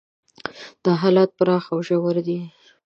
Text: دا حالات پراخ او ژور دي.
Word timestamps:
دا 0.83 0.91
حالات 1.01 1.29
پراخ 1.37 1.63
او 1.73 1.79
ژور 1.87 2.15
دي. 2.27 2.39